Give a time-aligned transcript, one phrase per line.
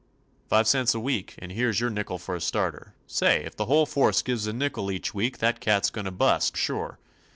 [0.49, 2.95] "Five cents a week, and here 's your nickel for a starter.
[3.05, 6.11] Say, if the whole force gives a nickel each week that cat 's goin' to
[6.11, 6.97] bust, sure.